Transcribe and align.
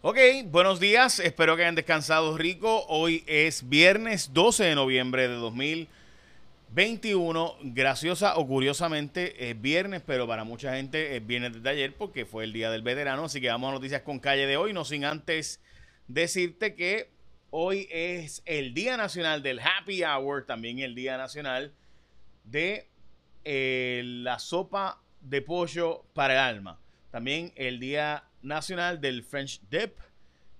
Ok, 0.00 0.16
buenos 0.44 0.78
días, 0.78 1.18
espero 1.18 1.56
que 1.56 1.62
hayan 1.62 1.74
descansado 1.74 2.38
rico. 2.38 2.86
Hoy 2.86 3.24
es 3.26 3.68
viernes 3.68 4.32
12 4.32 4.62
de 4.62 4.76
noviembre 4.76 5.26
de 5.26 5.34
2021. 5.34 7.56
Graciosa 7.62 8.36
o 8.36 8.46
curiosamente 8.46 9.50
es 9.50 9.60
viernes, 9.60 10.00
pero 10.06 10.28
para 10.28 10.44
mucha 10.44 10.76
gente 10.76 11.16
es 11.16 11.26
viernes 11.26 11.54
desde 11.54 11.70
ayer 11.70 11.96
porque 11.96 12.26
fue 12.26 12.44
el 12.44 12.52
día 12.52 12.70
del 12.70 12.82
veterano. 12.82 13.24
Así 13.24 13.40
que 13.40 13.48
vamos 13.48 13.70
a 13.70 13.72
noticias 13.72 14.02
con 14.02 14.20
calle 14.20 14.46
de 14.46 14.56
hoy, 14.56 14.72
no 14.72 14.84
sin 14.84 15.04
antes 15.04 15.60
decirte 16.06 16.76
que 16.76 17.10
hoy 17.50 17.88
es 17.90 18.44
el 18.46 18.74
Día 18.74 18.96
Nacional 18.96 19.42
del 19.42 19.58
Happy 19.58 20.04
Hour, 20.04 20.46
también 20.46 20.78
el 20.78 20.94
Día 20.94 21.16
Nacional 21.16 21.72
de 22.44 22.86
eh, 23.44 24.02
la 24.04 24.38
sopa 24.38 25.02
de 25.22 25.42
pollo 25.42 26.04
para 26.14 26.34
el 26.34 26.38
alma. 26.38 26.78
También 27.10 27.52
el 27.56 27.80
Día 27.80 28.24
Nacional 28.42 29.00
del 29.00 29.22
French 29.22 29.60
Dip. 29.70 29.98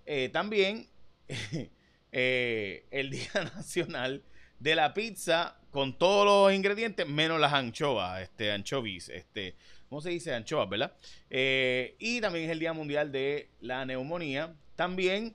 Eh, 0.06 0.30
también 0.32 0.88
eh, 2.12 2.86
el 2.90 3.10
Día 3.10 3.30
Nacional 3.56 4.22
de 4.58 4.74
la 4.74 4.94
Pizza 4.94 5.56
con 5.70 5.98
todos 5.98 6.24
los 6.24 6.56
ingredientes 6.56 7.06
menos 7.06 7.38
las 7.38 7.52
anchoas, 7.52 8.22
este, 8.22 8.50
anchovies, 8.50 9.10
este, 9.10 9.54
¿cómo 9.88 10.00
se 10.00 10.10
dice? 10.10 10.34
Anchoas, 10.34 10.68
¿verdad? 10.68 10.94
Eh, 11.28 11.94
y 11.98 12.20
también 12.20 12.46
es 12.46 12.50
el 12.50 12.58
Día 12.58 12.72
Mundial 12.72 13.12
de 13.12 13.50
la 13.60 13.84
Neumonía. 13.84 14.54
También 14.74 15.34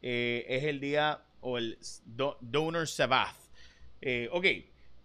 es 0.00 0.64
el 0.64 0.80
día 0.80 1.22
o 1.40 1.56
el 1.56 1.78
Donor 2.04 2.86
Sabbath. 2.86 3.36
ok, 4.30 4.46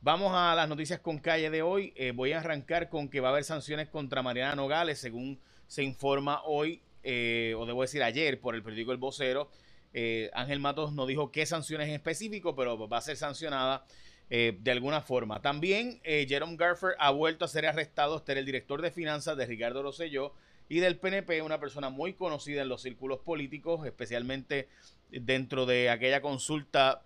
vamos 0.01 0.31
a 0.33 0.55
las 0.55 0.69
noticias 0.69 0.99
con 0.99 1.19
calle 1.19 1.49
de 1.49 1.61
hoy. 1.61 1.93
voy 2.15 2.31
a 2.33 2.39
arrancar 2.39 2.89
con 2.89 3.09
que 3.09 3.19
va 3.19 3.29
a 3.29 3.31
haber 3.31 3.43
sanciones 3.43 3.89
contra 3.89 4.21
Mariana 4.21 4.55
Nogales, 4.55 4.99
según 4.99 5.39
se 5.69 5.83
informa 5.83 6.41
hoy, 6.43 6.81
eh, 7.03 7.53
o 7.57 7.65
debo 7.65 7.83
decir 7.83 8.03
ayer, 8.03 8.41
por 8.41 8.55
el 8.55 8.63
periódico 8.63 8.91
El 8.91 8.97
Vocero. 8.97 9.49
Eh, 9.93 10.29
Ángel 10.33 10.59
Matos 10.59 10.93
no 10.93 11.05
dijo 11.05 11.31
qué 11.31 11.45
sanciones 11.45 11.87
en 11.87 11.93
específico, 11.93 12.55
pero 12.55 12.87
va 12.87 12.97
a 12.97 13.01
ser 13.01 13.15
sancionada 13.15 13.85
eh, 14.29 14.57
de 14.59 14.71
alguna 14.71 15.01
forma. 15.01 15.41
También 15.41 16.01
Jerome 16.03 16.57
Garfer 16.57 16.95
ha 16.99 17.11
vuelto 17.11 17.45
a 17.45 17.47
ser 17.47 17.65
arrestado. 17.67 18.17
Este 18.17 18.33
era 18.33 18.39
el 18.39 18.45
director 18.45 18.81
de 18.81 18.91
finanzas 18.91 19.37
de 19.37 19.45
Ricardo 19.45 19.83
Rosselló 19.83 20.33
y 20.67 20.79
del 20.79 20.97
PNP, 20.97 21.41
una 21.41 21.59
persona 21.59 21.89
muy 21.89 22.13
conocida 22.13 22.63
en 22.63 22.69
los 22.69 22.81
círculos 22.81 23.19
políticos, 23.19 23.85
especialmente 23.85 24.69
dentro 25.09 25.65
de 25.65 25.89
aquella 25.89 26.21
consulta 26.21 27.03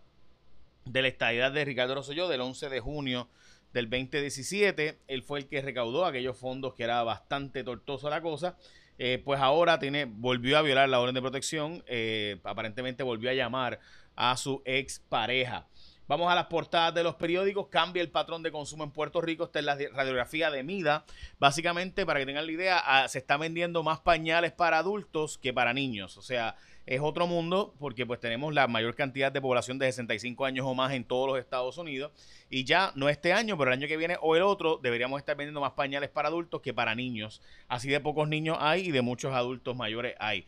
de 0.86 1.02
la 1.02 1.08
estadidad 1.08 1.52
de 1.52 1.66
Ricardo 1.66 1.96
Rosselló 1.96 2.28
del 2.28 2.42
11 2.42 2.70
de 2.70 2.80
junio 2.80 3.30
del 3.74 3.90
2017. 3.90 5.00
Él 5.08 5.24
fue 5.24 5.40
el 5.40 5.48
que 5.48 5.62
recaudó 5.62 6.06
aquellos 6.06 6.38
fondos 6.38 6.74
que 6.76 6.84
era 6.84 7.04
bastante 7.04 7.64
tortoso 7.64 8.10
la 8.10 8.22
cosa. 8.22 8.58
Eh, 9.00 9.22
pues 9.24 9.40
ahora 9.40 9.80
tiene, 9.80 10.06
volvió 10.06 10.58
a 10.58 10.62
violar 10.62 10.88
la 10.88 11.00
orden 11.00 11.16
de 11.16 11.22
protección. 11.22 11.84
Eh, 11.88 12.40
aparentemente 12.44 13.04
volvió 13.04 13.30
a 13.30 13.34
llamar 13.34 13.80
a 14.16 14.38
su 14.38 14.62
ex 14.66 15.00
pareja. 15.00 15.68
Vamos 16.08 16.32
a 16.32 16.36
las 16.36 16.48
portadas 16.48 16.94
de 16.94 17.04
los 17.04 17.16
periódicos. 17.16 17.68
Cambia 17.68 18.02
el 18.02 18.10
patrón 18.10 18.44
de 18.44 18.52
consumo 18.52 18.84
en 18.84 18.92
Puerto 18.92 19.22
Rico. 19.22 19.46
Esta 19.46 19.60
es 19.60 19.66
la 19.66 19.78
radiografía 19.94 20.52
de 20.52 20.64
Mida. 20.64 21.06
Básicamente, 21.40 22.06
para 22.06 22.20
que 22.20 22.26
tengan 22.26 22.46
la 22.46 22.52
idea, 22.52 22.82
ah, 22.86 23.08
se 23.08 23.20
está 23.20 23.38
vendiendo 23.38 23.84
más 23.84 24.00
pañales 24.00 24.52
para 24.52 24.80
adultos 24.80 25.38
que 25.38 25.54
para 25.54 25.74
niños. 25.74 26.18
O 26.18 26.22
sea, 26.22 26.56
es 26.86 27.00
otro 27.00 27.28
mundo 27.28 27.74
porque 27.80 28.06
pues 28.06 28.20
tenemos 28.20 28.54
la 28.54 28.68
mayor 28.68 28.96
cantidad 28.96 29.32
de 29.32 29.40
población 29.40 29.80
de 29.80 29.86
65 29.86 30.44
años 30.44 30.66
o 30.68 30.74
más 30.76 30.92
en 30.92 31.06
todos 31.06 31.30
los 31.30 31.40
Estados 31.40 31.78
Unidos 31.78 32.12
y 32.50 32.66
ya 32.66 32.92
no 32.96 33.08
este 33.08 33.32
año, 33.32 33.58
pero 33.58 33.72
el 33.72 33.80
año 33.80 33.88
que 33.88 33.96
viene 33.96 34.18
o 34.22 34.36
el 34.36 34.42
otro 34.42 34.80
deberíamos 34.84 35.20
estar 35.20 35.38
vendiendo 35.38 35.62
más 35.62 35.72
pañales 35.72 36.10
para 36.10 36.28
adultos 36.28 36.62
que 36.62 36.74
para 36.74 36.94
niños. 36.94 37.42
Así 37.70 37.90
de 37.90 38.02
pocos 38.02 38.28
niños 38.28 38.58
hay 38.60 38.88
y 38.88 38.92
de 38.92 39.02
muchos 39.02 39.34
adultos 39.34 39.76
mayores 39.78 40.16
hay. 40.20 40.46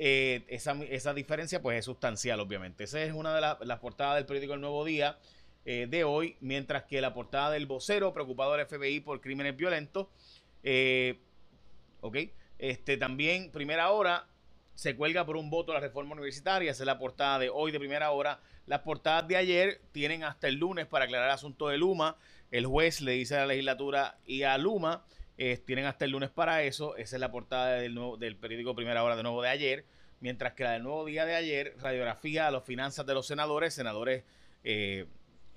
Eh, 0.00 0.44
esa, 0.46 1.12
diferencia 1.12 1.60
pues 1.60 1.78
es 1.78 1.84
sustancial 1.84 2.38
obviamente. 2.38 2.84
Esa 2.84 3.02
es 3.02 3.12
una 3.12 3.34
de 3.34 3.66
las 3.66 3.78
portadas 3.80 4.14
del 4.14 4.26
periódico 4.26 4.54
El 4.54 4.60
Nuevo 4.60 4.84
Día 4.84 5.18
eh, 5.64 5.86
de 5.90 6.04
hoy, 6.04 6.36
mientras 6.40 6.84
que 6.84 7.00
la 7.00 7.12
portada 7.12 7.50
del 7.50 7.66
vocero 7.66 8.14
preocupado 8.14 8.54
del 8.54 8.66
FBI 8.66 9.00
por 9.00 9.20
crímenes 9.20 9.56
violentos. 9.56 10.06
Eh, 10.62 11.18
ok, 12.00 12.16
este 12.58 12.96
también 12.96 13.50
primera 13.50 13.90
hora 13.90 14.26
se 14.74 14.94
cuelga 14.94 15.26
por 15.26 15.36
un 15.36 15.50
voto 15.50 15.72
la 15.72 15.80
reforma 15.80 16.12
universitaria. 16.12 16.70
Esa 16.70 16.84
es 16.84 16.86
la 16.86 17.00
portada 17.00 17.40
de 17.40 17.50
hoy 17.50 17.72
de 17.72 17.80
primera 17.80 18.12
hora. 18.12 18.40
Las 18.66 18.82
portadas 18.82 19.26
de 19.26 19.36
ayer 19.36 19.80
tienen 19.90 20.22
hasta 20.22 20.46
el 20.46 20.54
lunes 20.54 20.86
para 20.86 21.06
aclarar 21.06 21.26
el 21.26 21.34
asunto 21.34 21.68
de 21.68 21.78
Luma. 21.78 22.16
El 22.52 22.66
juez 22.66 23.00
le 23.00 23.12
dice 23.12 23.34
a 23.34 23.40
la 23.40 23.46
legislatura 23.46 24.16
y 24.24 24.44
a 24.44 24.56
Luma, 24.56 25.04
tienen 25.64 25.86
hasta 25.86 26.04
el 26.04 26.10
lunes 26.10 26.30
para 26.30 26.62
eso. 26.62 26.96
Esa 26.96 27.16
es 27.16 27.20
la 27.20 27.30
portada 27.30 27.76
del, 27.76 27.96
del 28.18 28.36
periódico 28.36 28.74
Primera 28.74 29.04
Hora 29.04 29.16
de 29.16 29.22
nuevo 29.22 29.40
de 29.42 29.48
ayer. 29.48 29.84
Mientras 30.20 30.54
que 30.54 30.64
la 30.64 30.72
del 30.72 30.82
nuevo 30.82 31.04
día 31.04 31.24
de 31.24 31.36
ayer, 31.36 31.76
radiografía 31.80 32.48
a 32.48 32.50
las 32.50 32.64
finanzas 32.64 33.06
de 33.06 33.14
los 33.14 33.26
senadores, 33.26 33.72
senadores 33.72 34.24
eh, 34.64 35.06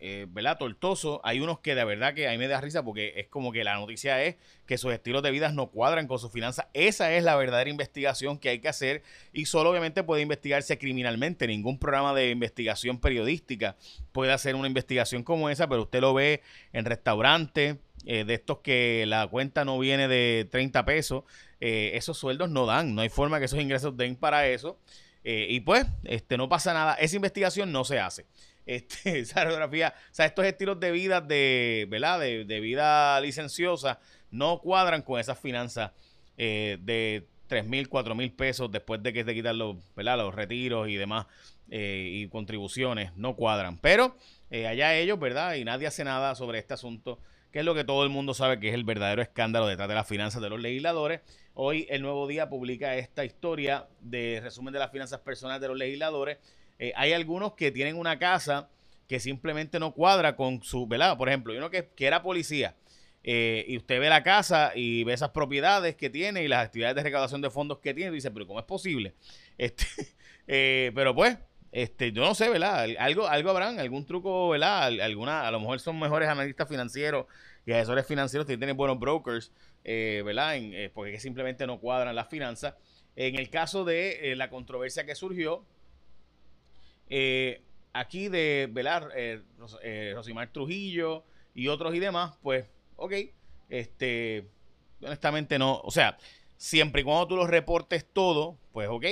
eh, 0.03 0.25
¿verdad? 0.27 0.57
Tortoso. 0.57 1.21
Hay 1.23 1.41
unos 1.41 1.59
que 1.59 1.75
de 1.75 1.85
verdad 1.85 2.15
que 2.15 2.27
a 2.27 2.31
mí 2.31 2.39
me 2.39 2.47
da 2.47 2.59
risa 2.59 2.83
porque 2.83 3.13
es 3.17 3.27
como 3.27 3.51
que 3.51 3.63
la 3.63 3.75
noticia 3.75 4.23
es 4.23 4.35
que 4.65 4.79
sus 4.79 4.91
estilos 4.91 5.21
de 5.21 5.29
vida 5.29 5.51
no 5.51 5.67
cuadran 5.67 6.07
con 6.07 6.17
sus 6.17 6.31
finanzas. 6.31 6.65
Esa 6.73 7.13
es 7.13 7.23
la 7.23 7.35
verdadera 7.35 7.69
investigación 7.69 8.39
que 8.39 8.49
hay 8.49 8.57
que 8.59 8.67
hacer 8.67 9.03
y 9.31 9.45
solo 9.45 9.69
obviamente 9.69 10.01
puede 10.01 10.23
investigarse 10.23 10.79
criminalmente. 10.79 11.45
Ningún 11.45 11.77
programa 11.77 12.15
de 12.15 12.31
investigación 12.31 12.99
periodística 12.99 13.75
puede 14.11 14.31
hacer 14.31 14.55
una 14.55 14.67
investigación 14.67 15.21
como 15.21 15.51
esa, 15.51 15.69
pero 15.69 15.83
usted 15.83 16.01
lo 16.01 16.15
ve 16.15 16.41
en 16.73 16.85
restaurantes. 16.85 17.77
Eh, 18.05 18.23
de 18.23 18.33
estos 18.33 18.59
que 18.59 19.05
la 19.07 19.27
cuenta 19.27 19.63
no 19.63 19.77
viene 19.77 20.07
de 20.07 20.47
30 20.49 20.85
pesos, 20.85 21.23
eh, 21.59 21.91
esos 21.93 22.17
sueldos 22.17 22.49
no 22.49 22.65
dan, 22.65 22.95
no 22.95 23.01
hay 23.01 23.09
forma 23.09 23.37
que 23.37 23.45
esos 23.45 23.59
ingresos 23.59 23.95
den 23.95 24.15
para 24.15 24.47
eso. 24.47 24.79
Eh, 25.23 25.47
y 25.49 25.59
pues, 25.59 25.85
este, 26.03 26.35
no 26.35 26.49
pasa 26.49 26.73
nada, 26.73 26.95
esa 26.95 27.15
investigación 27.15 27.71
no 27.71 27.83
se 27.83 27.99
hace 27.99 28.25
este, 28.65 29.19
esa 29.19 29.43
radiografía, 29.43 29.93
o 29.95 30.13
sea, 30.13 30.25
estos 30.25 30.45
estilos 30.45 30.79
de 30.79 30.91
vida 30.91 31.21
de, 31.21 31.85
¿verdad? 31.89 32.19
De, 32.19 32.59
vida 32.59 33.21
licenciosa 33.21 33.99
no 34.31 34.59
cuadran 34.59 35.03
con 35.03 35.19
esas 35.19 35.39
finanzas 35.39 35.91
de 36.37 37.27
3 37.45 37.65
mil, 37.67 37.87
4 37.87 38.15
mil 38.15 38.31
pesos 38.31 38.71
después 38.71 39.03
de 39.03 39.13
que 39.13 39.23
se 39.23 39.35
quitan 39.35 39.59
los, 39.59 39.75
¿verdad? 39.95 40.17
los 40.17 40.33
retiros 40.33 40.89
y 40.89 40.95
demás 40.95 41.27
y 41.69 42.27
contribuciones, 42.29 43.15
no 43.15 43.35
cuadran. 43.35 43.77
Pero 43.77 44.15
allá 44.51 44.95
ellos, 44.95 45.19
¿verdad? 45.19 45.53
Y 45.55 45.65
nadie 45.65 45.85
hace 45.85 46.03
nada 46.03 46.33
sobre 46.33 46.57
este 46.57 46.73
asunto, 46.73 47.19
que 47.51 47.59
es 47.59 47.65
lo 47.65 47.75
que 47.75 47.83
todo 47.83 48.03
el 48.03 48.09
mundo 48.09 48.33
sabe 48.33 48.59
que 48.59 48.69
es 48.69 48.73
el 48.73 48.83
verdadero 48.83 49.21
escándalo 49.21 49.67
detrás 49.67 49.89
de 49.89 49.95
las 49.95 50.07
finanzas 50.07 50.41
de 50.41 50.49
los 50.49 50.59
legisladores. 50.59 51.21
Hoy 51.53 51.85
el 51.89 52.01
Nuevo 52.01 52.27
Día 52.27 52.49
publica 52.49 52.95
esta 52.95 53.25
historia 53.25 53.87
de 53.99 54.39
resumen 54.41 54.73
de 54.73 54.79
las 54.79 54.91
finanzas 54.91 55.19
personales 55.19 55.61
de 55.61 55.67
los 55.67 55.77
legisladores 55.77 56.37
eh, 56.81 56.93
hay 56.95 57.13
algunos 57.13 57.53
que 57.53 57.71
tienen 57.71 57.95
una 57.95 58.17
casa 58.17 58.67
que 59.07 59.19
simplemente 59.19 59.79
no 59.79 59.93
cuadra 59.93 60.35
con 60.35 60.63
su, 60.63 60.87
¿verdad? 60.87 61.15
Por 61.15 61.29
ejemplo, 61.29 61.53
uno 61.55 61.69
que, 61.69 61.89
que 61.95 62.07
era 62.07 62.23
policía 62.23 62.75
eh, 63.23 63.63
y 63.67 63.77
usted 63.77 63.99
ve 63.99 64.09
la 64.09 64.23
casa 64.23 64.71
y 64.73 65.03
ve 65.03 65.13
esas 65.13 65.29
propiedades 65.29 65.95
que 65.95 66.09
tiene 66.09 66.43
y 66.43 66.47
las 66.47 66.65
actividades 66.65 66.95
de 66.95 67.03
recaudación 67.03 67.39
de 67.39 67.51
fondos 67.51 67.77
que 67.77 67.93
tiene 67.93 68.09
y 68.09 68.15
dice, 68.15 68.31
pero 68.31 68.47
¿cómo 68.47 68.59
es 68.59 68.65
posible? 68.65 69.13
Este, 69.59 69.85
eh, 70.47 70.91
pero 70.95 71.13
pues, 71.13 71.37
este, 71.71 72.11
yo 72.11 72.23
no 72.23 72.35
sé, 72.35 72.49
¿verdad? 72.49 72.87
Algo, 72.99 73.27
algo 73.27 73.49
habrán, 73.49 73.79
algún 73.79 74.05
truco, 74.05 74.49
¿verdad? 74.49 74.87
Alguna, 75.01 75.47
a 75.47 75.51
lo 75.51 75.59
mejor 75.59 75.79
son 75.79 75.99
mejores 75.99 76.27
analistas 76.29 76.67
financieros 76.67 77.25
y 77.65 77.71
asesores 77.71 78.05
financieros 78.05 78.45
que 78.45 78.57
tienen 78.57 78.75
buenos 78.75 78.99
brokers, 78.99 79.51
¿verdad? 79.83 80.55
porque 80.93 81.19
simplemente 81.19 81.65
no 81.67 81.79
cuadran 81.79 82.15
las 82.15 82.27
finanzas. 82.27 82.75
En 83.15 83.35
el 83.35 83.49
caso 83.49 83.85
de 83.85 84.33
la 84.35 84.49
controversia 84.49 85.05
que 85.05 85.15
surgió 85.15 85.65
eh, 87.13 87.61
aquí 87.91 88.29
de 88.29 88.71
eh, 88.73 89.41
eh, 89.83 90.11
Rosimar 90.15 90.47
Trujillo 90.53 91.25
y 91.53 91.67
otros 91.67 91.93
y 91.93 91.99
demás, 91.99 92.37
pues, 92.41 92.65
ok, 92.95 93.13
este, 93.67 94.47
honestamente 95.03 95.59
no, 95.59 95.81
o 95.83 95.91
sea, 95.91 96.17
siempre 96.55 97.01
y 97.01 97.03
cuando 97.03 97.27
tú 97.27 97.35
los 97.35 97.49
reportes 97.49 98.05
todo, 98.13 98.57
pues 98.71 98.87
ok. 98.89 99.05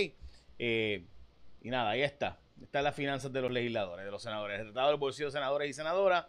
y 0.57 1.69
nada, 1.69 1.89
ahí 1.89 2.03
está. 2.03 2.39
Están 2.61 2.83
las 2.83 2.95
finanzas 2.95 3.31
de 3.31 3.41
los 3.41 3.51
legisladores, 3.51 4.05
de 4.05 4.11
los 4.11 4.21
senadores. 4.21 4.59
El 4.59 4.67
tratado 4.67 4.89
del 4.89 4.97
bolsillo 4.97 5.27
de 5.27 5.31
senadores 5.31 5.69
y 5.69 5.73
senadoras. 5.73 6.25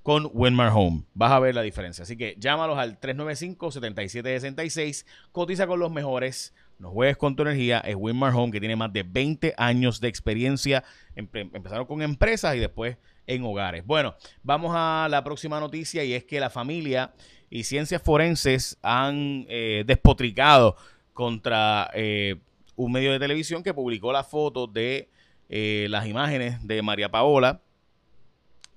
con 0.03 0.29
Winmar 0.31 0.71
Home. 0.75 1.05
Vas 1.15 1.31
a 1.31 1.39
ver 1.39 1.55
la 1.55 1.63
diferencia. 1.63 2.03
Así 2.03 2.15
que 2.15 2.35
llámalos 2.37 2.77
al 2.77 2.99
395-7766, 2.99 5.07
cotiza 5.31 5.65
con 5.65 5.79
los 5.79 5.91
mejores, 5.91 6.53
no 6.77 6.91
juegues 6.91 7.17
con 7.17 7.35
tu 7.35 7.43
energía. 7.43 7.79
Es 7.79 7.95
Winmar 7.95 8.33
Home 8.33 8.51
que 8.51 8.59
tiene 8.59 8.75
más 8.75 8.91
de 8.91 9.03
20 9.03 9.53
años 9.57 9.99
de 10.01 10.07
experiencia. 10.07 10.83
empezaron 11.15 11.85
con 11.85 12.01
empresas 12.01 12.55
y 12.55 12.59
después 12.59 12.97
en 13.27 13.43
hogares. 13.43 13.85
Bueno, 13.85 14.15
vamos 14.43 14.73
a 14.75 15.07
la 15.09 15.23
próxima 15.23 15.59
noticia 15.59 16.03
y 16.03 16.13
es 16.13 16.23
que 16.25 16.39
la 16.39 16.49
familia 16.49 17.13
y 17.49 17.63
ciencias 17.63 18.01
forenses 18.01 18.77
han 18.81 19.45
eh, 19.49 19.83
despotricado 19.85 20.75
contra 21.13 21.89
eh, 21.93 22.35
un 22.75 22.91
medio 22.91 23.11
de 23.11 23.19
televisión 23.19 23.63
que 23.63 23.73
publicó 23.73 24.11
la 24.11 24.23
foto 24.23 24.67
de 24.67 25.09
eh, 25.49 25.87
las 25.89 26.07
imágenes 26.07 26.65
de 26.67 26.81
María 26.81 27.09
Paola. 27.09 27.61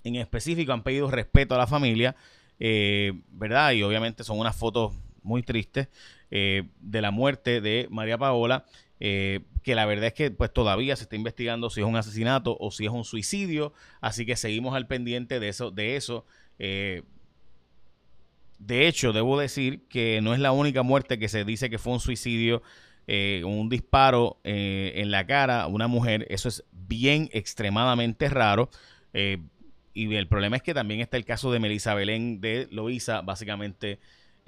En 0.04 0.14
específico 0.14 0.72
han 0.72 0.82
pedido 0.82 1.10
respeto 1.10 1.54
a 1.54 1.58
la 1.58 1.66
familia, 1.66 2.14
¿verdad? 3.30 3.72
Y 3.72 3.82
obviamente 3.82 4.24
son 4.24 4.38
unas 4.38 4.56
fotos 4.56 4.92
muy 5.22 5.42
tristes 5.42 5.88
de 6.30 7.00
la 7.02 7.10
muerte 7.10 7.60
de 7.60 7.86
María 7.90 8.18
Paola. 8.18 8.64
Eh, 9.00 9.40
que 9.62 9.74
la 9.74 9.86
verdad 9.86 10.06
es 10.06 10.14
que 10.14 10.30
pues 10.30 10.52
todavía 10.52 10.96
se 10.96 11.04
está 11.04 11.14
investigando 11.14 11.70
si 11.70 11.80
es 11.80 11.86
un 11.86 11.96
asesinato 11.96 12.56
o 12.58 12.70
si 12.70 12.86
es 12.86 12.90
un 12.90 13.04
suicidio, 13.04 13.72
así 14.00 14.26
que 14.26 14.34
seguimos 14.34 14.74
al 14.74 14.86
pendiente 14.86 15.40
de 15.40 15.48
eso. 15.48 15.70
De, 15.70 15.96
eso. 15.96 16.24
Eh, 16.58 17.02
de 18.58 18.88
hecho, 18.88 19.12
debo 19.12 19.38
decir 19.38 19.86
que 19.88 20.20
no 20.20 20.34
es 20.34 20.40
la 20.40 20.52
única 20.52 20.82
muerte 20.82 21.18
que 21.18 21.28
se 21.28 21.44
dice 21.44 21.70
que 21.70 21.78
fue 21.78 21.92
un 21.92 22.00
suicidio, 22.00 22.62
eh, 23.06 23.42
un 23.44 23.68
disparo 23.68 24.40
en 24.42 25.10
la 25.10 25.26
cara 25.26 25.62
a 25.62 25.66
una 25.68 25.86
mujer, 25.86 26.26
eso 26.28 26.48
es 26.48 26.64
bien 26.72 27.28
extremadamente 27.32 28.28
raro. 28.28 28.70
y 29.94 30.14
el 30.14 30.28
problema 30.28 30.56
es 30.56 30.62
que 30.62 30.74
también 30.74 31.00
está 31.00 31.16
el 31.16 31.24
caso 31.24 31.52
de 31.52 31.60
Melissa 31.60 31.94
Belén 31.94 32.40
de 32.40 32.68
Loíza, 32.70 33.20
básicamente 33.20 33.98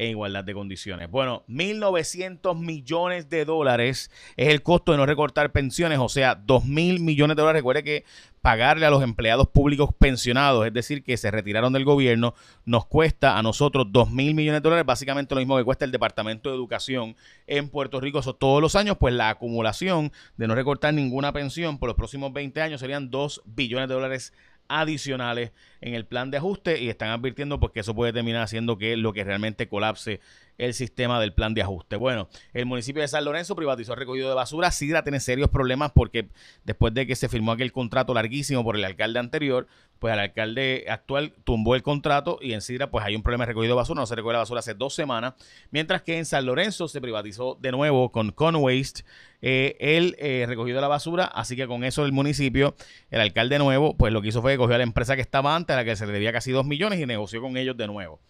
en 0.01 0.13
igualdad 0.13 0.45
de 0.45 0.55
condiciones. 0.55 1.11
Bueno, 1.11 1.45
1.900 1.47 2.59
millones 2.59 3.29
de 3.29 3.45
dólares 3.45 4.11
es 4.39 4.49
el 4.49 4.63
costo 4.63 4.93
de 4.93 4.99
no 4.99 5.05
recortar 5.05 5.53
pensiones, 5.53 5.99
o 5.99 6.09
sea, 6.09 6.43
2.000 6.43 7.01
millones 7.01 7.37
de 7.37 7.43
dólares. 7.43 7.61
Recuerde 7.61 7.85
que 7.85 8.05
pagarle 8.41 8.87
a 8.87 8.91
los 8.91 9.03
empleados 9.03 9.49
públicos 9.49 9.91
pensionados, 9.99 10.67
es 10.67 10.73
decir, 10.73 11.05
que 11.05 11.19
se 11.19 11.31
retiraron 11.31 11.75
del 11.75 11.85
gobierno, 11.85 12.35
nos 12.65 12.87
cuesta 12.87 13.37
a 13.37 13.43
nosotros 13.43 13.89
2.000 13.89 14.35
millones 14.35 14.63
de 14.63 14.69
dólares, 14.69 14.87
básicamente 14.87 15.35
lo 15.35 15.43
mismo 15.43 15.59
que 15.59 15.65
cuesta 15.65 15.85
el 15.85 15.93
Departamento 15.93 16.49
de 16.49 16.57
Educación 16.57 17.15
en 17.47 17.69
Puerto 17.69 18.01
Rico. 18.01 18.21
Eso 18.21 18.35
todos 18.35 18.63
los 18.63 18.77
años, 18.77 18.97
pues 18.99 19.13
la 19.13 19.29
acumulación 19.29 20.13
de 20.39 20.49
no 20.49 20.55
recortar 20.55 20.95
ninguna 20.95 21.35
pensión 21.35 21.79
por 21.79 21.91
los 21.91 21.97
próximos 21.97 22.33
20 22.33 22.63
años 22.63 22.81
serían 22.81 23.11
2 23.11 23.43
billones 23.45 23.87
de 23.87 23.95
dólares 23.95 24.33
adicionales 24.71 25.53
en 25.81 25.95
el 25.95 26.07
plan 26.07 26.31
de 26.31 26.39
ajuste 26.39 26.81
y 26.81 26.89
están 26.89 27.11
advirtiendo 27.11 27.61
porque 27.61 27.75
que 27.75 27.81
eso 27.81 27.95
puede 27.95 28.13
terminar 28.13 28.43
haciendo 28.43 28.79
que 28.79 28.97
lo 28.97 29.13
que 29.13 29.25
realmente 29.25 29.69
colapse 29.69 30.21
el 30.61 30.75
sistema 30.75 31.21
del 31.21 31.33
plan 31.33 31.55
de 31.55 31.63
ajuste. 31.63 31.97
Bueno, 31.97 32.29
el 32.53 32.67
municipio 32.67 33.03
de 33.03 33.09
San 33.09 33.25
Lorenzo 33.25 33.57
privatizó 33.57 33.95
el 33.95 33.99
recogido 33.99 34.29
de 34.29 34.35
basura. 34.35 34.71
Sidra 34.71 35.03
tiene 35.03 35.19
serios 35.21 35.49
problemas 35.49 35.93
porque 35.93 36.29
después 36.65 36.93
de 36.95 37.07
que 37.07 37.17
se 37.17 37.29
firmó 37.29 37.53
aquel 37.53 37.73
contrato 37.73 38.13
larguísimo 38.15 38.63
por 38.63 38.77
el 38.77 38.85
alcalde 38.85 39.19
anterior, 39.19 39.67
pues 39.99 40.15
el 40.15 40.21
alcalde 40.21 40.87
actual 40.89 41.35
tumbó 41.45 41.75
el 41.75 41.83
contrato 41.83 42.39
y 42.41 42.53
en 42.53 42.61
Sidra 42.61 42.91
pues 42.91 43.05
hay 43.05 43.17
un 43.17 43.23
problema 43.23 43.45
de 43.45 43.49
recogido 43.49 43.75
de 43.75 43.77
basura. 43.77 44.01
No 44.01 44.07
se 44.07 44.15
recoge 44.15 44.35
la 44.35 44.41
basura 44.41 44.61
hace 44.61 44.75
dos 44.75 44.95
semanas. 44.95 45.35
Mientras 45.71 46.03
que 46.03 46.19
en 46.19 46.27
San 46.27 46.45
Lorenzo 46.45 46.89
se 46.89 47.01
privatizó 47.01 47.57
de 47.61 47.73
nuevo 47.73 48.13
con 48.13 48.31
Conwaste 48.31 49.05
eh, 49.43 49.77
el 49.81 50.17
eh, 50.19 50.45
recogido 50.47 50.77
de 50.77 50.83
la 50.83 50.89
basura. 50.89 51.25
Así 51.25 51.57
que 51.57 51.67
con 51.67 51.85
eso 51.85 52.05
el 52.05 52.13
municipio, 52.13 52.75
el 53.11 53.21
alcalde 53.21 53.59
nuevo, 53.59 53.97
pues 53.97 54.13
lo 54.13 54.21
que 54.21 54.29
hizo 54.29 54.43
fue 54.43 54.53
que 54.53 54.59
cogió 54.59 54.75
a 54.75 54.79
la 54.79 54.85
empresa 54.85 55.17
que 55.17 55.23
estaba 55.23 55.57
antes, 55.57 55.75
a 55.75 55.79
la 55.79 55.85
que 55.85 55.97
se 55.97 56.07
le 56.07 56.13
debía 56.13 56.33
casi 56.33 56.53
dos 56.53 56.67
millones 56.67 57.01
y 57.01 57.07
negoció 57.07 57.41
con 57.41 57.57
ellos 57.57 57.77
de 57.77 57.87
nuevo. 57.87 58.21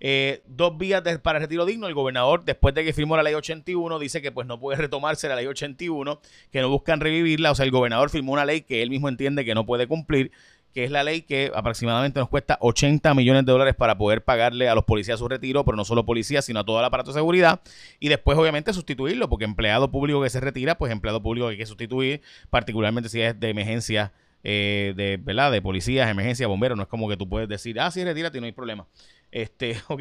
Eh, 0.00 0.42
dos 0.46 0.76
vías 0.76 1.02
para 1.22 1.38
retiro 1.38 1.64
digno. 1.64 1.86
El 1.86 1.94
gobernador, 1.94 2.44
después 2.44 2.74
de 2.74 2.84
que 2.84 2.92
firmó 2.92 3.16
la 3.16 3.22
ley 3.22 3.34
81, 3.34 3.98
dice 3.98 4.20
que 4.22 4.32
pues 4.32 4.46
no 4.46 4.58
puede 4.58 4.78
retomarse 4.78 5.28
la 5.28 5.36
ley 5.36 5.46
81, 5.46 6.20
que 6.50 6.60
no 6.60 6.68
buscan 6.68 7.00
revivirla. 7.00 7.50
O 7.50 7.54
sea, 7.54 7.64
el 7.64 7.70
gobernador 7.70 8.10
firmó 8.10 8.32
una 8.32 8.44
ley 8.44 8.62
que 8.62 8.82
él 8.82 8.90
mismo 8.90 9.08
entiende 9.08 9.44
que 9.44 9.54
no 9.54 9.66
puede 9.66 9.86
cumplir, 9.86 10.30
que 10.74 10.84
es 10.84 10.90
la 10.90 11.04
ley 11.04 11.22
que 11.22 11.52
aproximadamente 11.54 12.18
nos 12.18 12.28
cuesta 12.28 12.58
80 12.60 13.14
millones 13.14 13.46
de 13.46 13.52
dólares 13.52 13.74
para 13.76 13.96
poder 13.96 14.24
pagarle 14.24 14.68
a 14.68 14.74
los 14.74 14.84
policías 14.84 15.20
su 15.20 15.28
retiro, 15.28 15.64
pero 15.64 15.76
no 15.76 15.84
solo 15.84 16.04
policías, 16.04 16.44
sino 16.44 16.60
a 16.60 16.64
todo 16.64 16.80
el 16.80 16.84
aparato 16.84 17.10
de 17.10 17.14
seguridad. 17.14 17.60
Y 18.00 18.08
después, 18.08 18.36
obviamente, 18.36 18.72
sustituirlo, 18.72 19.28
porque 19.28 19.44
empleado 19.44 19.90
público 19.90 20.22
que 20.22 20.30
se 20.30 20.40
retira, 20.40 20.76
pues 20.76 20.90
empleado 20.90 21.22
público 21.22 21.46
que 21.46 21.52
hay 21.52 21.58
que 21.58 21.66
sustituir, 21.66 22.22
particularmente 22.50 23.08
si 23.08 23.20
es 23.20 23.38
de 23.38 23.50
emergencia 23.50 24.12
eh, 24.46 24.92
de, 24.94 25.16
¿verdad? 25.16 25.50
de 25.50 25.62
policías, 25.62 26.08
emergencia, 26.10 26.46
bomberos. 26.46 26.76
No 26.76 26.82
es 26.82 26.88
como 26.88 27.08
que 27.08 27.16
tú 27.16 27.28
puedes 27.28 27.48
decir, 27.48 27.80
ah, 27.80 27.90
sí, 27.90 28.04
retírate, 28.04 28.38
no 28.40 28.46
hay 28.46 28.52
problema. 28.52 28.86
Este, 29.34 29.76
ok. 29.88 30.00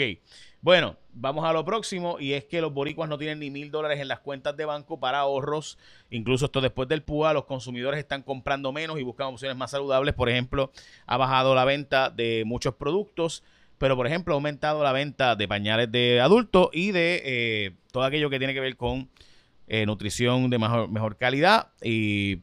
Bueno, 0.61 0.95
vamos 1.11 1.43
a 1.43 1.51
lo 1.51 1.65
próximo 1.65 2.17
y 2.19 2.33
es 2.33 2.45
que 2.45 2.61
los 2.61 2.71
boricuas 2.71 3.09
no 3.09 3.17
tienen 3.17 3.39
ni 3.39 3.49
mil 3.49 3.71
dólares 3.71 3.99
en 3.99 4.07
las 4.07 4.19
cuentas 4.19 4.55
de 4.55 4.63
banco 4.63 4.99
para 4.99 5.19
ahorros. 5.19 5.77
Incluso 6.11 6.45
esto 6.45 6.61
después 6.61 6.87
del 6.87 7.01
PUA, 7.01 7.33
los 7.33 7.45
consumidores 7.45 7.99
están 7.99 8.21
comprando 8.21 8.71
menos 8.71 8.99
y 8.99 9.03
buscan 9.03 9.27
opciones 9.27 9.57
más 9.57 9.71
saludables. 9.71 10.13
Por 10.13 10.29
ejemplo, 10.29 10.71
ha 11.07 11.17
bajado 11.17 11.55
la 11.55 11.65
venta 11.65 12.11
de 12.11 12.43
muchos 12.45 12.75
productos, 12.75 13.43
pero 13.79 13.97
por 13.97 14.05
ejemplo 14.05 14.35
ha 14.35 14.37
aumentado 14.37 14.83
la 14.83 14.93
venta 14.93 15.35
de 15.35 15.47
pañales 15.47 15.91
de 15.91 16.21
adultos 16.21 16.69
y 16.71 16.91
de 16.91 17.21
eh, 17.25 17.71
todo 17.91 18.03
aquello 18.03 18.29
que 18.29 18.37
tiene 18.37 18.53
que 18.53 18.61
ver 18.61 18.77
con 18.77 19.09
eh, 19.67 19.85
nutrición 19.87 20.49
de 20.51 20.59
mejor, 20.59 21.17
calidad 21.17 21.69
y 21.81 22.39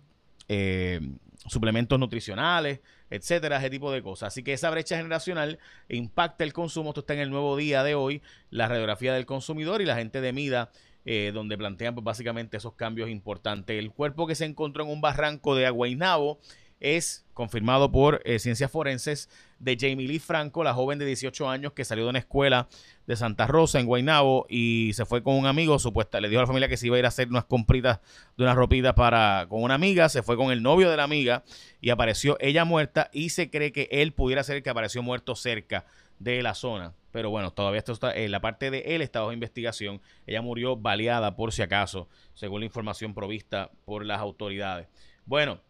eh, 0.48 1.00
suplementos 1.46 1.98
nutricionales, 2.00 2.80
etcétera, 3.10 3.58
ese 3.58 3.70
tipo 3.70 3.92
de 3.92 4.02
cosas. 4.02 4.28
Así 4.28 4.42
que 4.42 4.52
esa 4.52 4.70
brecha 4.70 4.96
generacional 4.96 5.58
impacta 5.88 6.44
el 6.44 6.52
consumo. 6.52 6.90
Esto 6.90 7.00
está 7.00 7.14
en 7.14 7.20
el 7.20 7.30
nuevo 7.30 7.56
día 7.56 7.82
de 7.82 7.94
hoy, 7.94 8.22
la 8.50 8.68
radiografía 8.68 9.12
del 9.12 9.26
consumidor 9.26 9.82
y 9.82 9.84
la 9.84 9.96
gente 9.96 10.20
de 10.20 10.32
Mida, 10.32 10.70
eh, 11.04 11.32
donde 11.34 11.58
plantean 11.58 11.94
pues, 11.94 12.04
básicamente 12.04 12.56
esos 12.56 12.74
cambios 12.74 13.10
importantes. 13.10 13.78
El 13.78 13.90
cuerpo 13.90 14.26
que 14.26 14.34
se 14.34 14.44
encontró 14.44 14.84
en 14.84 14.90
un 14.90 15.00
barranco 15.00 15.54
de 15.56 15.66
Aguainabo 15.66 16.38
es 16.80 17.24
confirmado 17.34 17.92
por 17.92 18.20
eh, 18.24 18.38
ciencias 18.38 18.70
forenses 18.70 19.28
de 19.58 19.76
Jamie 19.78 20.08
Lee 20.08 20.18
Franco, 20.18 20.64
la 20.64 20.74
joven 20.74 20.98
de 20.98 21.06
18 21.06 21.48
años 21.48 21.72
que 21.72 21.84
salió 21.84 22.04
de 22.04 22.10
una 22.10 22.18
escuela 22.18 22.68
de 23.06 23.16
Santa 23.16 23.46
Rosa 23.46 23.78
en 23.78 23.86
Guaynabo 23.86 24.46
y 24.48 24.92
se 24.94 25.04
fue 25.04 25.22
con 25.22 25.34
un 25.34 25.46
amigo, 25.46 25.78
supuesta, 25.78 26.20
le 26.20 26.28
dijo 26.28 26.40
a 26.40 26.42
la 26.42 26.46
familia 26.46 26.68
que 26.68 26.76
se 26.76 26.86
iba 26.86 26.96
a 26.96 26.98
ir 26.98 27.04
a 27.04 27.08
hacer 27.08 27.28
unas 27.28 27.44
compritas 27.44 28.00
de 28.36 28.44
unas 28.44 28.56
ropitas 28.56 28.94
para 28.94 29.46
con 29.48 29.62
una 29.62 29.74
amiga, 29.74 30.08
se 30.08 30.22
fue 30.22 30.36
con 30.36 30.50
el 30.50 30.62
novio 30.62 30.90
de 30.90 30.96
la 30.96 31.04
amiga 31.04 31.44
y 31.80 31.90
apareció 31.90 32.36
ella 32.40 32.64
muerta 32.64 33.10
y 33.12 33.30
se 33.30 33.50
cree 33.50 33.72
que 33.72 33.88
él 33.90 34.12
pudiera 34.12 34.42
ser 34.42 34.56
el 34.56 34.62
que 34.62 34.70
apareció 34.70 35.02
muerto 35.02 35.34
cerca 35.34 35.84
de 36.18 36.42
la 36.42 36.54
zona. 36.54 36.94
Pero 37.10 37.30
bueno, 37.30 37.52
todavía 37.52 37.78
esto 37.78 37.92
está 37.92 38.14
en 38.14 38.30
la 38.30 38.40
parte 38.40 38.70
de 38.70 38.80
él 38.94 39.02
está 39.02 39.20
bajo 39.20 39.32
investigación. 39.32 40.00
Ella 40.26 40.42
murió 40.42 40.76
baleada 40.76 41.34
por 41.34 41.52
si 41.52 41.62
acaso, 41.62 42.08
según 42.34 42.60
la 42.60 42.66
información 42.66 43.14
provista 43.14 43.70
por 43.84 44.06
las 44.06 44.20
autoridades. 44.20 44.88
Bueno, 45.26 45.60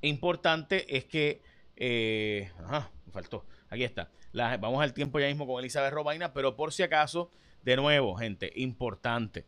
importante 0.00 0.96
es 0.96 1.04
que 1.04 1.42
eh, 1.76 2.50
ajá, 2.64 2.90
me 3.04 3.12
faltó. 3.12 3.44
Aquí 3.68 3.84
está. 3.84 4.10
vamos 4.32 4.82
al 4.82 4.94
tiempo 4.94 5.20
ya 5.20 5.26
mismo 5.26 5.46
con 5.46 5.60
Elizabeth 5.60 5.92
Robaina, 5.92 6.32
pero 6.32 6.56
por 6.56 6.72
si 6.72 6.82
acaso, 6.82 7.30
de 7.62 7.76
nuevo, 7.76 8.16
gente, 8.16 8.52
importante. 8.56 9.44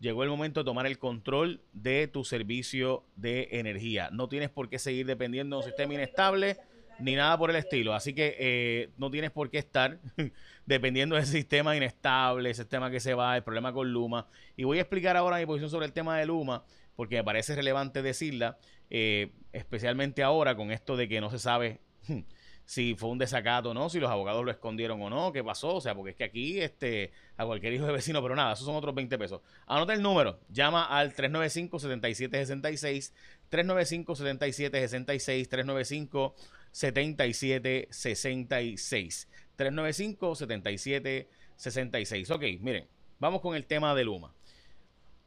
llegó 0.00 0.22
el 0.22 0.30
momento 0.30 0.60
de 0.60 0.64
tomar 0.64 0.86
el 0.86 0.98
control 0.98 1.60
de 1.72 2.08
tu 2.08 2.24
servicio 2.24 3.04
de 3.16 3.48
energía. 3.52 4.10
No 4.12 4.28
tienes 4.28 4.48
por 4.48 4.68
qué 4.68 4.78
seguir 4.78 5.06
dependiendo 5.06 5.56
de 5.56 5.60
un 5.60 5.66
sistema 5.66 5.94
inestable 5.94 6.56
ni 7.00 7.14
nada 7.14 7.36
por 7.36 7.50
el 7.50 7.56
estilo. 7.56 7.94
Así 7.94 8.14
que 8.14 8.36
eh, 8.38 8.90
no 8.96 9.10
tienes 9.10 9.30
por 9.30 9.50
qué 9.50 9.58
estar 9.58 9.98
dependiendo 10.66 11.16
de 11.16 11.22
ese 11.22 11.32
sistema 11.32 11.76
inestable, 11.76 12.50
ese 12.50 12.62
sistema 12.62 12.90
que 12.90 13.00
se 13.00 13.14
va, 13.14 13.36
el 13.36 13.42
problema 13.42 13.72
con 13.72 13.92
Luma. 13.92 14.26
Y 14.56 14.64
voy 14.64 14.78
a 14.78 14.82
explicar 14.82 15.16
ahora 15.16 15.38
mi 15.38 15.46
posición 15.46 15.70
sobre 15.70 15.86
el 15.86 15.92
tema 15.92 16.18
de 16.18 16.26
Luma, 16.26 16.64
porque 16.96 17.16
me 17.16 17.24
parece 17.24 17.54
relevante 17.54 18.02
decirla, 18.02 18.58
eh, 18.90 19.32
especialmente 19.52 20.22
ahora 20.22 20.56
con 20.56 20.70
esto 20.70 20.96
de 20.96 21.08
que 21.08 21.20
no 21.20 21.30
se 21.30 21.38
sabe 21.38 21.80
si 22.64 22.94
fue 22.94 23.10
un 23.10 23.18
desacato 23.18 23.70
o 23.70 23.74
no, 23.74 23.88
si 23.88 23.98
los 23.98 24.10
abogados 24.10 24.44
lo 24.44 24.50
escondieron 24.50 25.00
o 25.00 25.08
no, 25.08 25.32
qué 25.32 25.42
pasó, 25.42 25.76
o 25.76 25.80
sea, 25.80 25.94
porque 25.94 26.10
es 26.10 26.16
que 26.16 26.24
aquí 26.24 26.60
este, 26.60 27.12
a 27.36 27.46
cualquier 27.46 27.72
hijo 27.72 27.86
de 27.86 27.92
vecino, 27.92 28.20
pero 28.22 28.36
nada, 28.36 28.52
esos 28.52 28.66
son 28.66 28.76
otros 28.76 28.94
20 28.94 29.16
pesos. 29.18 29.40
Anota 29.66 29.94
el 29.94 30.02
número, 30.02 30.38
llama 30.50 30.84
al 30.84 31.14
395-7766, 31.14 33.12
395-7766, 33.50 35.48
395 35.48 36.34
7766. 36.70 39.28
395-7766. 39.56 42.30
Ok, 42.30 42.42
miren, 42.60 42.86
vamos 43.18 43.40
con 43.40 43.56
el 43.56 43.64
tema 43.66 43.94
de 43.94 44.04
Luma. 44.04 44.34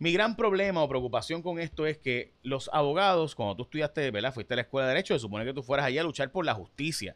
Mi 0.01 0.11
gran 0.11 0.35
problema 0.35 0.81
o 0.81 0.89
preocupación 0.89 1.43
con 1.43 1.59
esto 1.59 1.85
es 1.85 1.99
que 1.99 2.33
los 2.41 2.71
abogados, 2.73 3.35
cuando 3.35 3.55
tú 3.55 3.61
estudiaste, 3.61 4.09
¿verdad? 4.09 4.33
Fuiste 4.33 4.55
a 4.55 4.57
la 4.57 4.63
escuela 4.63 4.87
de 4.87 4.95
Derecho, 4.95 5.13
se 5.13 5.19
supone 5.19 5.45
que 5.45 5.53
tú 5.53 5.61
fueras 5.61 5.85
allí 5.85 5.99
a 5.99 6.03
luchar 6.03 6.31
por 6.31 6.43
la 6.43 6.55
justicia. 6.55 7.15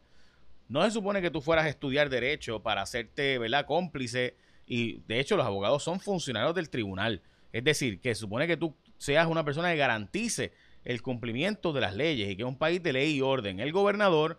No 0.70 0.84
se 0.84 0.92
supone 0.92 1.20
que 1.20 1.32
tú 1.32 1.42
fueras 1.42 1.66
a 1.66 1.70
estudiar 1.70 2.12
Derecho 2.12 2.62
para 2.62 2.84
hacerte, 2.84 3.40
¿verdad? 3.40 3.66
Cómplice. 3.66 4.36
Y 4.68 5.00
de 5.08 5.20
hecho, 5.20 5.36
los 5.36 5.48
abogados 5.48 5.82
son 5.82 6.00
funcionarios 6.00 6.54
del 6.54 6.70
tribunal. 6.70 7.24
Es 7.52 7.64
decir, 7.64 8.00
que 8.00 8.14
se 8.14 8.22
supone 8.22 8.46
que 8.46 8.56
tú 8.56 8.76
seas 9.00 9.26
una 9.26 9.44
persona 9.44 9.72
que 9.72 9.78
garantice 9.78 10.52
el 10.84 11.02
cumplimiento 11.02 11.74
de 11.74 11.82
las 11.82 11.96
leyes 11.96 12.30
y 12.30 12.36
que 12.36 12.44
es 12.44 12.48
un 12.48 12.60
país 12.60 12.84
de 12.84 12.94
ley 12.94 13.16
y 13.16 13.22
orden. 13.22 13.62
El 13.62 13.72
gobernador, 13.72 14.38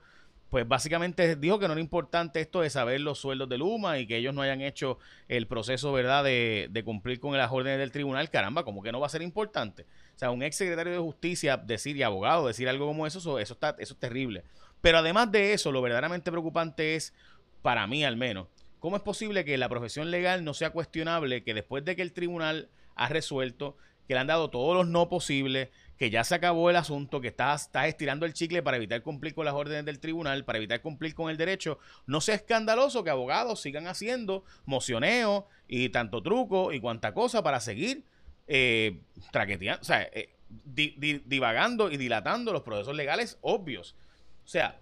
pues 0.51 0.67
básicamente 0.67 1.37
dijo 1.37 1.59
que 1.59 1.67
no 1.67 1.73
era 1.73 1.81
importante 1.81 2.41
esto 2.41 2.61
de 2.61 2.71
saber 2.71 3.01
los 3.01 3.19
sueldos 3.19 3.49
de 3.49 3.59
Luma 3.59 3.99
y 3.99 4.07
que 4.07 4.17
ellos 4.17 4.33
no 4.33 4.43
hayan 4.43 4.61
hecho 4.61 4.99
el 5.29 5.47
proceso, 5.47 5.93
¿verdad?, 5.93 6.23
de, 6.23 6.69
de 6.71 6.85
cumplir 6.85 7.19
con 7.19 7.37
las 7.37 7.51
órdenes 7.51 7.79
del 7.79 7.91
tribunal. 7.91 8.31
Caramba, 8.31 8.65
como 8.65 8.83
que 8.83 8.93
no 8.93 9.01
va 9.01 9.07
a 9.07 9.11
ser 9.11 9.23
importante. 9.23 9.87
O 10.15 10.19
sea, 10.19 10.31
un 10.31 10.43
ex 10.43 10.57
secretario 10.57 10.93
de 10.93 10.99
justicia 10.99 11.57
decir 11.57 11.97
y 11.97 12.03
abogado 12.03 12.47
decir 12.47 12.69
algo 12.69 12.87
como 12.87 13.07
eso, 13.07 13.39
eso, 13.39 13.53
está, 13.53 13.77
eso 13.79 13.95
es 13.95 14.01
terrible. 14.01 14.45
Pero 14.81 14.99
además 14.99 15.31
de 15.33 15.53
eso, 15.53 15.73
lo 15.73 15.83
verdaderamente 15.83 16.31
preocupante 16.31 16.95
es, 16.95 17.13
para 17.61 17.87
mí 17.87 18.05
al 18.05 18.17
menos, 18.17 18.47
¿cómo 18.79 18.97
es 18.97 19.03
posible 19.03 19.45
que 19.45 19.59
la 19.59 19.69
profesión 19.69 20.11
legal 20.11 20.45
no 20.45 20.55
sea 20.55 20.71
cuestionable 20.71 21.43
que 21.43 21.55
después 21.55 21.85
de 21.85 21.97
que 21.97 22.03
el 22.03 22.13
tribunal 22.13 22.69
ha 22.95 23.09
resuelto, 23.09 23.77
que 24.07 24.15
le 24.15 24.21
han 24.21 24.29
dado 24.29 24.49
todos 24.49 24.77
los 24.77 24.87
no 24.87 25.09
posibles, 25.09 25.71
que 25.99 26.11
ya 26.11 26.25
se 26.25 26.35
acabó 26.35 26.69
el 26.71 26.77
asunto, 26.77 27.21
que 27.21 27.29
estás, 27.29 27.71
estirando 27.87 28.27
el 28.27 28.35
chicle 28.35 28.63
para 28.63 28.77
evitar 28.77 29.03
cumplir 29.03 29.35
con 29.35 29.45
las 29.45 29.55
órdenes 29.55 29.85
del 29.85 29.99
tribunal, 29.99 30.45
para 30.45 30.59
evitar 30.59 30.81
cumplir 30.83 31.15
con 31.15 31.31
el 31.31 31.37
derecho, 31.37 31.79
no 32.07 32.21
sea 32.21 32.35
escandaloso 32.35 33.03
que 33.03 33.11
abogados 33.11 33.61
sigan 33.61 33.87
haciendo 33.87 34.45
mocioneo 34.67 35.47
y 35.69 35.89
tanto 35.89 36.23
truco 36.23 36.73
y 36.73 36.81
cuanta 36.81 37.15
cosa 37.15 37.43
para 37.43 37.61
seguir 37.61 38.05
eh, 38.47 39.01
traqueteando, 39.33 39.81
o 39.81 39.85
sea, 39.85 40.03
eh, 40.13 40.31
divagando 40.49 41.91
y 41.91 41.97
dilatando 41.97 42.53
los 42.53 42.63
procesos 42.63 42.95
legales 42.95 43.39
obvios. 43.41 43.97
O 44.45 44.49
sea, 44.49 44.79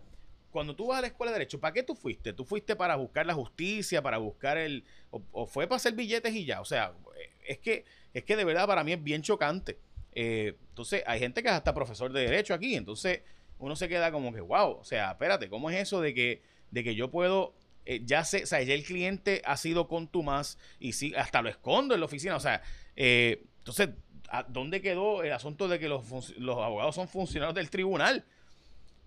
cuando 0.51 0.77
tú 0.77 0.89
vas 0.89 0.99
a 0.99 1.01
la 1.01 1.07
escuela 1.07 1.33
de 1.33 1.39
derecho, 1.39 1.61
¿para 1.61 1.73
qué 1.73 1.83
tú 1.83 1.95
fuiste? 1.95 2.33
¿Tú 2.33 2.45
fuiste 2.45 2.77
para 2.77 2.97
buscar 2.97 3.25
la 3.25 3.35
justicia, 3.35 4.03
para 4.03 4.19
buscar 4.19 4.59
el... 4.59 4.85
o, 5.11 5.47
fue 5.47 5.67
para 5.67 5.77
hacer 5.77 5.95
billetes 5.95 6.35
y 6.35 6.45
ya? 6.45 6.61
O 6.61 6.65
sea, 6.65 6.93
es 7.47 7.59
que, 7.59 7.85
es 8.13 8.25
que 8.25 8.37
de 8.37 8.45
verdad 8.45 8.67
para 8.67 8.85
mí 8.85 8.93
es 8.93 9.03
bien 9.03 9.23
chocante. 9.23 9.79
Eh, 10.15 10.57
entonces, 10.69 11.03
hay 11.07 11.19
gente 11.19 11.43
que 11.43 11.49
es 11.49 11.55
hasta 11.55 11.75
profesor 11.75 12.13
de 12.13 12.23
derecho 12.23 12.55
aquí, 12.55 12.75
entonces 12.75 13.23
uno 13.59 13.77
se 13.77 13.89
queda 13.89 14.13
como 14.13 14.33
que, 14.33 14.41
wow, 14.41 14.79
o 14.79 14.85
sea, 14.85 15.13
espérate, 15.13 15.49
¿cómo 15.49 15.71
es 15.71 15.81
eso 15.81 16.01
de 16.01 16.15
que, 16.15 16.43
de 16.71 16.85
que 16.85 16.95
yo 16.95 17.11
puedo, 17.11 17.55
eh, 17.85 18.03
ya 18.05 18.25
sé, 18.25 18.45
o 18.45 18.47
sea, 18.47 18.63
ya 18.63 18.75
el 18.75 18.85
cliente 18.85 19.43
ha 19.45 19.57
sido 19.57 19.89
con 19.89 20.11
más 20.23 20.59
y 20.79 20.93
sí, 20.93 21.15
hasta 21.17 21.43
lo 21.43 21.49
escondo 21.49 21.95
en 21.95 22.01
la 22.01 22.07
oficina, 22.07 22.37
o 22.37 22.41
sea, 22.41 22.63
eh, 22.97 23.45
entonces, 23.59 23.91
¿dónde 24.49 24.81
quedó 24.81 25.23
el 25.23 25.33
asunto 25.33 25.69
de 25.69 25.79
que 25.79 25.89
los, 25.89 26.37
los 26.39 26.59
abogados 26.59 26.95
son 26.95 27.09
funcionarios 27.09 27.55
del 27.55 27.71
tribunal? 27.71 28.25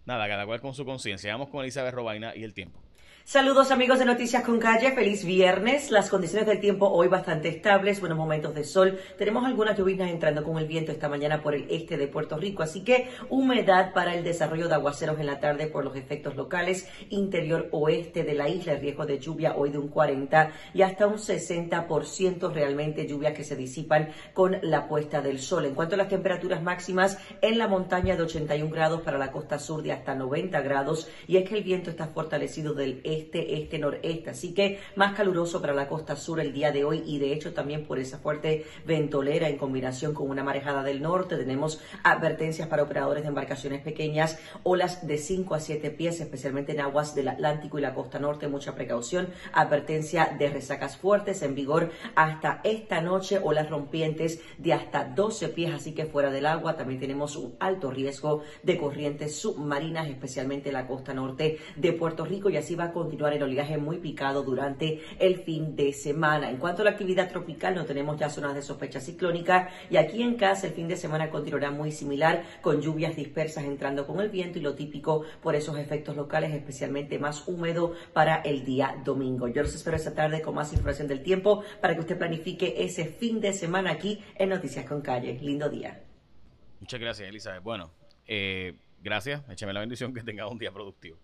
Nada, 0.06 0.28
cada 0.28 0.46
cual 0.46 0.62
con 0.62 0.74
su 0.74 0.86
conciencia. 0.86 1.34
Vamos 1.34 1.50
con 1.50 1.64
Elizabeth 1.64 1.94
Robaina 1.94 2.34
y 2.36 2.44
el 2.44 2.54
tiempo. 2.54 2.82
Saludos 3.30 3.72
amigos 3.72 4.00
de 4.00 4.06
Noticias 4.06 4.42
con 4.42 4.58
Calle, 4.58 4.94
feliz 4.94 5.26
viernes. 5.26 5.92
Las 5.92 6.10
condiciones 6.10 6.48
del 6.48 6.62
tiempo 6.62 6.88
hoy 6.88 7.10
bastante 7.10 7.50
estables, 7.50 8.00
buenos 8.00 8.18
momentos 8.18 8.56
de 8.56 8.64
sol. 8.64 8.98
Tenemos 9.18 9.44
algunas 9.46 9.78
lluvias 9.78 10.10
entrando 10.10 10.46
con 10.46 10.58
el 10.58 10.66
viento 10.66 10.94
esta 10.94 11.10
mañana 11.10 11.42
por 11.42 11.54
el 11.54 11.68
este 11.70 11.98
de 11.98 12.08
Puerto 12.08 12.38
Rico, 12.38 12.64
así 12.64 12.86
que 12.86 13.10
humedad 13.30 13.92
para 13.92 14.16
el 14.16 14.24
desarrollo 14.24 14.70
de 14.70 14.76
aguaceros 14.76 15.20
en 15.20 15.26
la 15.26 15.42
tarde 15.42 15.68
por 15.68 15.84
los 15.84 15.98
efectos 15.98 16.38
locales. 16.38 16.88
Interior 17.10 17.68
oeste 17.74 18.24
de 18.24 18.34
la 18.34 18.48
isla, 18.48 18.76
riesgo 18.76 19.06
de 19.06 19.20
lluvia 19.20 19.58
hoy 19.58 19.72
de 19.72 19.78
un 19.78 19.90
40 19.90 20.54
y 20.74 20.84
hasta 20.84 21.06
un 21.06 21.18
60% 21.18 22.54
realmente 22.54 23.08
lluvias 23.08 23.34
que 23.34 23.44
se 23.44 23.58
disipan 23.58 24.08
con 24.34 24.58
la 24.62 24.88
puesta 24.88 25.20
del 25.20 25.40
sol. 25.40 25.66
En 25.66 25.76
cuanto 25.76 25.96
a 25.96 25.98
las 25.98 26.08
temperaturas 26.08 26.64
máximas, 26.64 27.18
en 27.42 27.58
la 27.58 27.68
montaña 27.68 28.16
de 28.16 28.24
81 28.24 28.72
grados 28.72 29.02
para 29.02 29.18
la 29.18 29.34
costa 29.34 29.60
sur 29.60 29.84
de 29.84 29.92
hasta 29.92 30.16
90 30.16 30.62
grados 30.62 31.10
y 31.28 31.36
es 31.36 31.50
que 31.50 31.58
el 31.58 31.64
viento 31.66 31.90
está 31.90 32.08
fortalecido 32.08 32.74
del 32.74 33.02
este 33.04 33.17
este, 33.18 33.56
este, 33.56 33.80
noreste. 33.80 34.30
Así 34.30 34.54
que 34.54 34.80
más 34.96 35.16
caluroso 35.16 35.62
para 35.62 35.74
la 35.74 35.88
costa 35.88 36.16
sur 36.16 36.40
el 36.40 36.54
día 36.54 36.72
de 36.72 36.84
hoy 36.84 37.04
y 37.06 37.20
de 37.20 37.34
hecho 37.34 37.54
también 37.54 37.86
por 37.86 38.00
esa 38.00 38.20
fuerte 38.20 38.66
ventolera 38.86 39.50
en 39.50 39.58
combinación 39.58 40.14
con 40.14 40.30
una 40.30 40.44
marejada 40.44 40.84
del 40.84 41.02
norte. 41.02 41.38
Tenemos 41.38 41.82
advertencias 42.04 42.68
para 42.68 42.84
operadores 42.84 43.24
de 43.24 43.30
embarcaciones 43.30 43.82
pequeñas, 43.82 44.40
olas 44.64 45.06
de 45.06 45.18
5 45.18 45.56
a 45.56 45.60
7 45.60 45.92
pies, 45.92 46.20
especialmente 46.20 46.72
en 46.72 46.82
aguas 46.82 47.16
del 47.16 47.28
Atlántico 47.28 47.78
y 47.78 47.82
la 47.82 47.94
costa 47.94 48.20
norte. 48.20 48.48
Mucha 48.48 48.76
precaución. 48.76 49.30
Advertencia 49.54 50.36
de 50.38 50.50
resacas 50.50 50.98
fuertes 50.98 51.42
en 51.42 51.56
vigor 51.56 51.92
hasta 52.16 52.62
esta 52.64 53.02
noche, 53.02 53.40
olas 53.44 53.70
rompientes 53.70 54.42
de 54.58 54.74
hasta 54.74 55.06
12 55.06 55.50
pies, 55.50 55.74
así 55.74 55.94
que 55.94 56.06
fuera 56.06 56.32
del 56.32 56.46
agua 56.46 56.76
también 56.76 57.00
tenemos 57.00 57.36
un 57.36 57.56
alto 57.60 57.92
riesgo 57.92 58.44
de 58.64 58.78
corrientes 58.78 59.36
submarinas, 59.40 60.08
especialmente 60.08 60.70
en 60.70 60.74
la 60.74 60.88
costa 60.88 61.14
norte 61.14 61.60
de 61.76 61.94
Puerto 61.94 62.26
Rico 62.26 62.50
y 62.50 62.58
así 62.58 62.76
va 62.76 62.86
a 62.86 62.94
continuar 63.08 63.32
el 63.32 63.44
oleaje 63.44 63.78
muy 63.78 64.00
picado 64.00 64.44
durante 64.44 65.00
el 65.18 65.38
fin 65.38 65.78
de 65.78 65.94
semana. 65.94 66.50
En 66.50 66.58
cuanto 66.58 66.82
a 66.82 66.86
la 66.86 66.92
actividad 66.92 67.30
tropical, 67.30 67.74
no 67.74 67.86
tenemos 67.86 68.20
ya 68.20 68.30
zonas 68.30 68.54
de 68.54 68.62
sospecha 68.62 69.00
ciclónica 69.00 69.70
y 69.90 69.96
aquí 69.96 70.22
en 70.22 70.36
casa 70.36 70.68
el 70.68 70.74
fin 70.74 70.90
de 70.90 70.98
semana 70.98 71.30
continuará 71.30 71.72
muy 71.72 71.94
similar 71.94 72.44
con 72.62 72.82
lluvias 72.82 73.16
dispersas 73.16 73.64
entrando 73.64 74.06
con 74.06 74.20
el 74.20 74.30
viento 74.30 74.60
y 74.60 74.62
lo 74.62 74.76
típico 74.76 75.24
por 75.42 75.56
esos 75.56 75.78
efectos 75.80 76.18
locales, 76.18 76.54
especialmente 76.54 77.18
más 77.18 77.48
húmedo 77.48 77.94
para 78.12 78.42
el 78.42 78.66
día 78.66 78.98
domingo. 79.06 79.48
Yo 79.48 79.62
los 79.62 79.74
espero 79.74 79.96
esta 79.96 80.14
tarde 80.14 80.42
con 80.42 80.56
más 80.56 80.74
información 80.74 81.08
del 81.08 81.24
tiempo 81.24 81.64
para 81.80 81.94
que 81.94 82.02
usted 82.02 82.18
planifique 82.18 82.76
ese 82.84 83.06
fin 83.06 83.40
de 83.40 83.54
semana 83.54 83.92
aquí 83.92 84.22
en 84.36 84.50
Noticias 84.50 84.84
con 84.84 85.00
Calle. 85.02 85.40
Lindo 85.42 85.70
día. 85.70 86.04
Muchas 86.82 87.00
gracias, 87.00 87.30
Elizabeth. 87.30 87.64
Bueno, 87.64 87.90
eh, 88.26 88.76
gracias. 89.02 89.48
Échame 89.50 89.72
la 89.72 89.80
bendición 89.80 90.14
que 90.14 90.24
tenga 90.24 90.46
un 90.50 90.58
día 90.58 90.74
productivo. 90.74 91.18